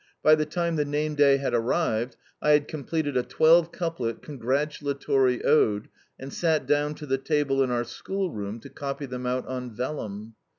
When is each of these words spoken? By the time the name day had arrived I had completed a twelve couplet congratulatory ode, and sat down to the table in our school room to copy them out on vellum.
By 0.23 0.33
the 0.33 0.47
time 0.47 0.77
the 0.77 0.83
name 0.83 1.13
day 1.13 1.37
had 1.37 1.53
arrived 1.53 2.15
I 2.41 2.53
had 2.53 2.67
completed 2.67 3.15
a 3.15 3.21
twelve 3.21 3.71
couplet 3.71 4.23
congratulatory 4.23 5.43
ode, 5.45 5.89
and 6.19 6.33
sat 6.33 6.65
down 6.65 6.95
to 6.95 7.05
the 7.05 7.19
table 7.19 7.61
in 7.61 7.69
our 7.69 7.83
school 7.83 8.31
room 8.31 8.59
to 8.61 8.69
copy 8.69 9.05
them 9.05 9.27
out 9.27 9.45
on 9.45 9.69
vellum. 9.69 10.33